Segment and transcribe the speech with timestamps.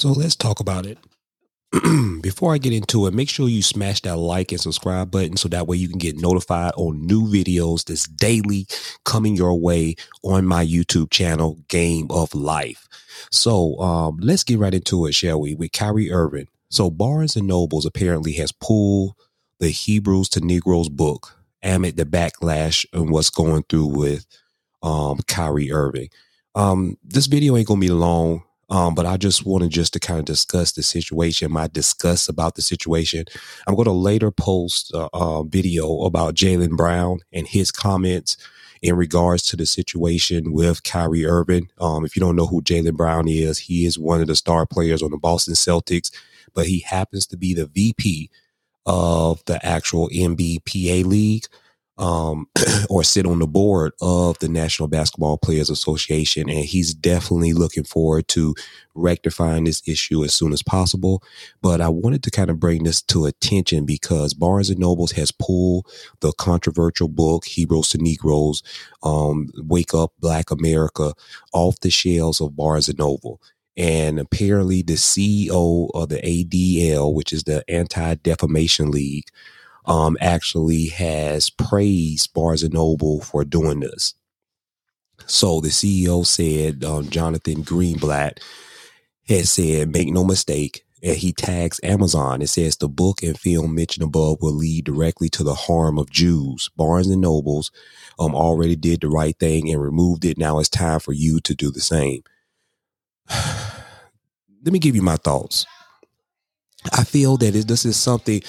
[0.00, 0.96] So let's talk about it.
[2.22, 5.46] Before I get into it, make sure you smash that like and subscribe button so
[5.50, 8.66] that way you can get notified on new videos that's daily
[9.04, 12.88] coming your way on my YouTube channel, Game of Life.
[13.30, 15.54] So um, let's get right into it, shall we?
[15.54, 16.48] With Kyrie Irving.
[16.70, 19.12] So Barnes and Nobles apparently has pulled
[19.58, 24.24] the Hebrews to Negroes book amid the backlash and what's going through with
[24.82, 26.08] um, Kyrie Irving.
[26.54, 28.44] Um, this video ain't gonna be long.
[28.70, 32.54] Um, but I just wanted just to kind of discuss the situation, my discuss about
[32.54, 33.24] the situation.
[33.66, 38.36] I'm going to later post a, a video about Jaylen Brown and his comments
[38.80, 41.68] in regards to the situation with Kyrie Irving.
[41.80, 44.66] Um, if you don't know who Jaylen Brown is, he is one of the star
[44.66, 46.10] players on the Boston Celtics,
[46.54, 48.30] but he happens to be the VP
[48.86, 51.44] of the actual NBPA league
[52.00, 52.48] um,
[52.90, 56.48] or sit on the board of the National Basketball Players Association.
[56.48, 58.54] And he's definitely looking forward to
[58.94, 61.22] rectifying this issue as soon as possible.
[61.62, 65.30] But I wanted to kind of bring this to attention because Barnes and Nobles has
[65.30, 65.86] pulled
[66.20, 68.62] the controversial book, Hebrews to Negroes,
[69.02, 71.12] um, Wake Up Black America
[71.52, 73.40] off the shelves of Barnes and Noble.
[73.76, 79.26] And apparently the CEO of the ADL, which is the Anti Defamation League,
[79.90, 84.14] um, actually has praised Barnes and Noble for doing this.
[85.26, 88.38] So the CEO said, um, Jonathan Greenblatt
[89.28, 92.40] has said, make no mistake, and he tags Amazon.
[92.40, 96.08] It says the book and film mentioned above will lead directly to the harm of
[96.10, 96.70] Jews.
[96.76, 97.72] Barnes and Nobles
[98.20, 100.38] um, already did the right thing and removed it.
[100.38, 102.22] Now it's time for you to do the same.
[103.28, 105.66] Let me give you my thoughts.
[106.92, 108.40] I feel that this is something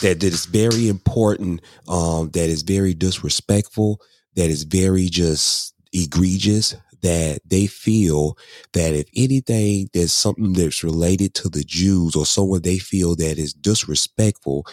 [0.00, 4.00] that, that is very important, um, that is very disrespectful,
[4.36, 8.36] that is very just egregious, that they feel
[8.74, 13.38] that if anything there's something that's related to the Jews or someone they feel that
[13.38, 14.66] is disrespectful,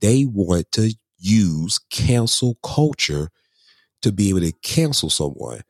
[0.00, 3.30] they want to use cancel culture
[4.02, 5.62] to be able to cancel someone.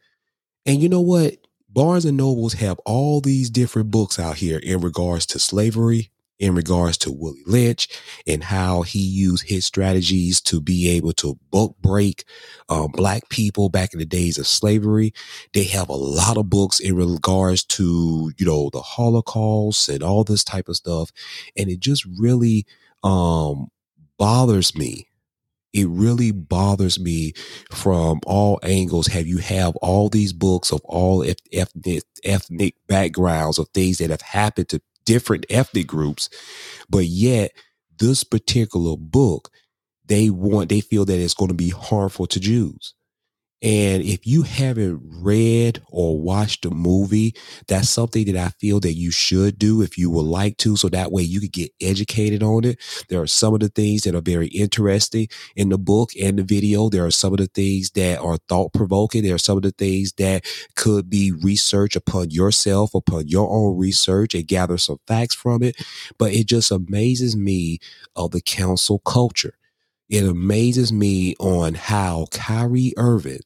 [0.66, 1.36] And you know what?
[1.68, 6.54] Barnes and Nobles have all these different books out here in regards to slavery, in
[6.54, 7.88] regards to Willie Lynch
[8.26, 12.24] and how he used his strategies to be able to book break
[12.68, 15.12] um, black people back in the days of slavery.
[15.52, 20.24] They have a lot of books in regards to, you know, the Holocaust and all
[20.24, 21.10] this type of stuff.
[21.56, 22.66] And it just really
[23.02, 23.68] um,
[24.18, 25.08] bothers me
[25.74, 27.32] it really bothers me
[27.70, 33.68] from all angles have you have all these books of all ethnic ethnic backgrounds of
[33.70, 36.28] things that have happened to different ethnic groups,
[36.88, 37.52] but yet
[37.98, 39.50] this particular book,
[40.06, 42.94] they want, they feel that it's going to be harmful to Jews.
[43.64, 47.34] And if you haven't read or watched the movie,
[47.66, 50.76] that's something that I feel that you should do if you would like to.
[50.76, 52.78] So that way you could get educated on it.
[53.08, 56.42] There are some of the things that are very interesting in the book and the
[56.42, 56.90] video.
[56.90, 59.22] There are some of the things that are thought provoking.
[59.22, 60.44] There are some of the things that
[60.76, 65.82] could be research upon yourself, upon your own research and gather some facts from it.
[66.18, 67.78] But it just amazes me
[68.14, 69.54] of the council culture.
[70.10, 73.40] It amazes me on how Kyrie Irving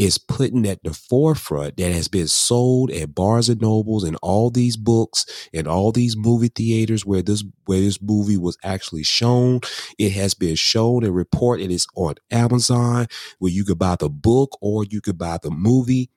[0.00, 4.48] is putting at the forefront that has been sold at Barnes and Nobles and all
[4.48, 9.60] these books and all these movie theaters where this where this movie was actually shown.
[9.98, 11.70] It has been shown and reported.
[11.70, 13.08] It's on Amazon
[13.40, 16.08] where you could buy the book or you could buy the movie.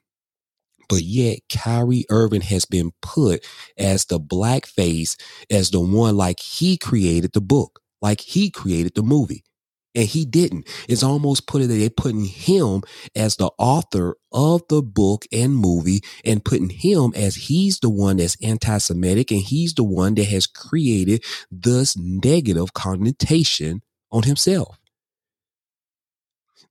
[0.87, 3.45] But yet, Kyrie Irving has been put
[3.77, 5.17] as the black face,
[5.49, 9.43] as the one like he created the book, like he created the movie
[9.95, 10.67] and he didn't.
[10.87, 12.81] It's almost put it that they're putting him
[13.15, 18.17] as the author of the book and movie and putting him as he's the one
[18.17, 23.81] that's anti-Semitic and he's the one that has created this negative connotation
[24.11, 24.77] on himself.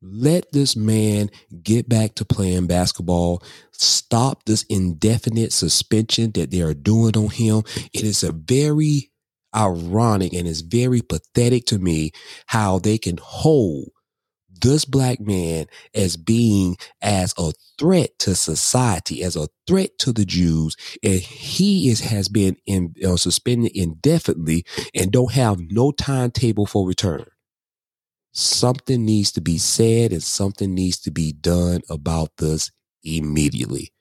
[0.05, 1.31] Let this man
[1.63, 3.41] get back to playing basketball.
[3.71, 7.63] Stop this indefinite suspension that they are doing on him.
[7.95, 9.12] It is a very
[9.55, 12.13] ironic and it's very pathetic to me
[12.47, 13.91] how they can hold
[14.63, 20.25] this black man as being as a threat to society, as a threat to the
[20.25, 24.65] Jews, and he is has been in, uh, suspended indefinitely
[24.95, 27.27] and don't have no timetable for return.
[28.33, 32.71] Something needs to be said and something needs to be done about this
[33.05, 33.93] immediately.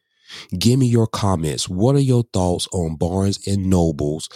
[0.58, 1.68] Give me your comments.
[1.70, 4.30] What are your thoughts on Barnes and Nobles,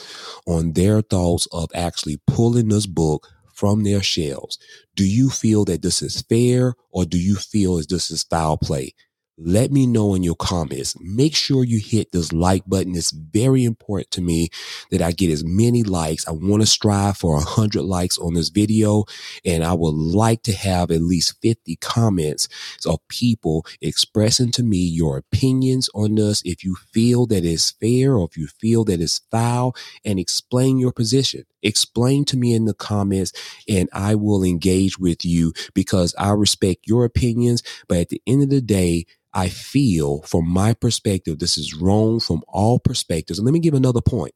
[0.46, 4.58] on their thoughts of actually pulling this book from their shelves?
[4.96, 8.58] Do you feel that this is fair or do you feel as this is foul
[8.58, 8.94] play?
[9.38, 10.96] Let me know in your comments.
[11.00, 12.96] Make sure you hit this like button.
[12.96, 14.50] It's very important to me
[14.92, 16.28] that I get as many likes.
[16.28, 19.06] I want to strive for 100 likes on this video,
[19.44, 22.48] and I would like to have at least 50 comments
[22.86, 26.42] of people expressing to me your opinions on this.
[26.46, 30.78] If you feel that it's fair or if you feel that it's foul, and explain
[30.78, 31.44] your position.
[31.64, 33.34] Explain to me in the comments,
[33.68, 37.64] and I will engage with you because I respect your opinions.
[37.88, 39.06] But at the end of the day,
[39.36, 43.38] I feel from my perspective, this is wrong from all perspectives.
[43.38, 44.34] And let me give another point.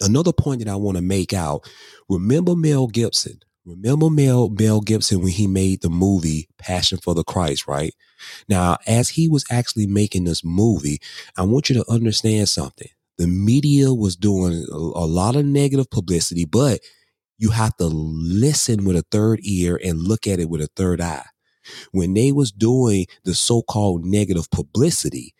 [0.00, 1.68] Another point that I want to make out.
[2.08, 3.40] Remember Mel Gibson.
[3.66, 7.94] Remember Mel, Mel Gibson when he made the movie Passion for the Christ, right?
[8.48, 10.98] Now, as he was actually making this movie,
[11.36, 12.88] I want you to understand something.
[13.18, 16.80] The media was doing a, a lot of negative publicity, but
[17.36, 21.02] you have to listen with a third ear and look at it with a third
[21.02, 21.26] eye
[21.92, 25.34] when they was doing the so-called negative publicity,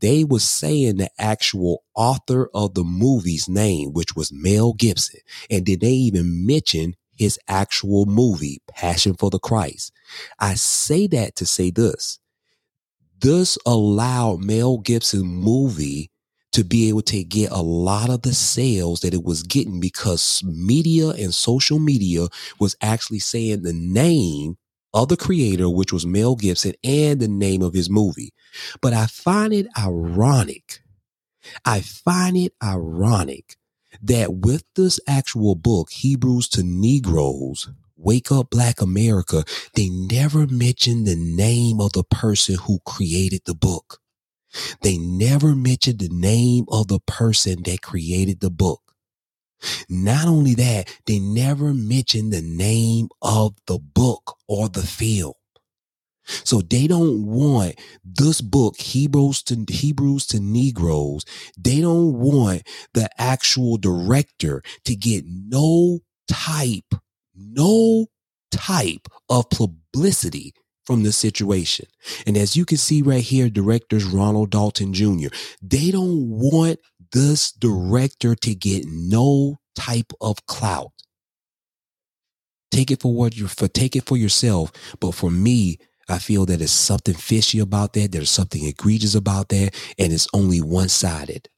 [0.00, 5.20] they was saying the actual author of the movie's name, which was Mel Gibson.
[5.48, 9.92] And did they even mention his actual movie, Passion for the Christ?
[10.40, 12.18] I say that to say this.
[13.20, 16.10] This allowed Mel Gibson movie
[16.50, 20.42] to be able to get a lot of the sales that it was getting because
[20.44, 22.26] media and social media
[22.58, 24.56] was actually saying the name
[24.94, 28.32] of the creator, which was Mel Gibson, and the name of his movie.
[28.80, 30.80] But I find it ironic.
[31.64, 33.56] I find it ironic
[34.02, 39.44] that with this actual book, Hebrews to Negroes, Wake Up Black America,
[39.74, 44.00] they never mention the name of the person who created the book.
[44.82, 48.91] They never mentioned the name of the person that created the book.
[49.88, 55.34] Not only that, they never mention the name of the book or the film.
[56.44, 57.74] So they don't want
[58.04, 61.24] this book, Hebrews to Hebrews to Negroes.
[61.58, 62.62] They don't want
[62.94, 66.94] the actual director to get no type,
[67.34, 68.06] no
[68.50, 70.54] type of publicity
[70.84, 71.86] from the situation.
[72.26, 75.28] And as you can see right here, directors Ronald Dalton Jr.,
[75.60, 76.80] they don't want
[77.12, 80.92] this director to get no type of clout.
[82.70, 84.72] Take it for what you for take it for yourself.
[84.98, 85.78] But for me,
[86.08, 88.12] I feel that there's something fishy about that.
[88.12, 91.48] There's something egregious about that, and it's only one sided.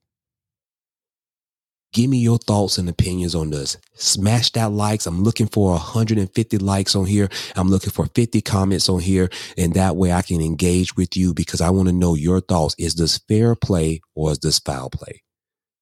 [1.93, 3.77] Give me your thoughts and opinions on this.
[3.95, 5.07] Smash that likes.
[5.07, 7.29] I'm looking for 150 likes on here.
[7.55, 9.31] I'm looking for 50 comments on here.
[9.57, 12.75] And that way I can engage with you because I want to know your thoughts.
[12.81, 15.23] Is this fair play or is this foul play?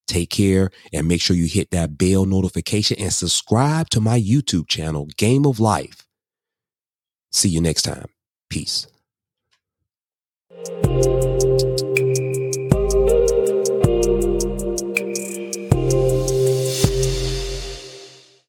[0.07, 4.67] Take care and make sure you hit that bell notification and subscribe to my YouTube
[4.67, 6.05] channel, Game of Life.
[7.31, 8.05] See you next time.
[8.49, 8.87] Peace.